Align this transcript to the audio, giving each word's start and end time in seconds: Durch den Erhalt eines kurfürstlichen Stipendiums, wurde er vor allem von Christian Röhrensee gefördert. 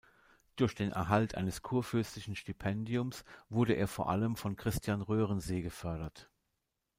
Durch 0.55 0.73
den 0.73 0.91
Erhalt 0.91 1.35
eines 1.35 1.61
kurfürstlichen 1.61 2.35
Stipendiums, 2.35 3.23
wurde 3.49 3.73
er 3.73 3.87
vor 3.87 4.09
allem 4.09 4.35
von 4.35 4.55
Christian 4.55 5.03
Röhrensee 5.03 5.61
gefördert. 5.61 6.31